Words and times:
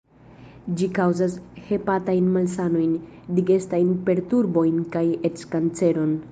Ĝi 0.79 0.87
kaŭzas 0.99 1.35
hepatajn 1.67 2.31
malsanojn, 2.39 2.97
digestajn 3.41 3.95
perturbojn 4.09 4.83
kaj 4.97 5.05
eĉ 5.31 5.49
kanceron. 5.57 6.21